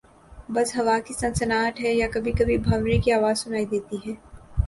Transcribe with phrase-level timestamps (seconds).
[0.49, 4.13] بس ہوا کی سنسناہٹ ہے یا کبھی کبھی بھنورے کی آواز سنائی دیتی ہے